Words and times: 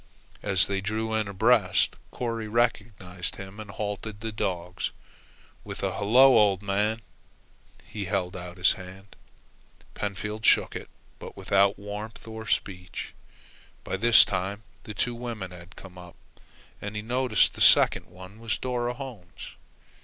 As 0.41 0.65
they 0.65 0.81
drew 0.81 1.13
in 1.13 1.27
abreast, 1.27 1.95
Corry 2.11 2.47
recognized 2.47 3.35
him 3.35 3.59
and 3.59 3.69
halted 3.69 4.19
the 4.19 4.31
dogs. 4.31 4.89
With 5.63 5.83
a 5.83 5.91
"Hello, 5.99 6.39
old 6.39 6.63
man," 6.63 7.03
he 7.83 8.05
held 8.05 8.35
out 8.35 8.57
his 8.57 8.73
hand. 8.73 9.15
Pentfield 9.93 10.43
shook 10.43 10.75
it, 10.75 10.89
but 11.19 11.37
without 11.37 11.77
warmth 11.77 12.27
or 12.27 12.47
speech. 12.47 13.13
By 13.83 13.95
this 13.95 14.25
time 14.25 14.63
the 14.85 14.95
two 14.95 15.13
women 15.13 15.51
had 15.51 15.75
come 15.75 15.99
up, 15.99 16.15
and 16.81 16.95
he 16.95 17.03
noticed 17.03 17.53
that 17.53 17.61
the 17.61 17.61
second 17.61 18.07
one 18.07 18.39
was 18.39 18.57
Dora 18.57 18.95
Holmes. 18.95 19.51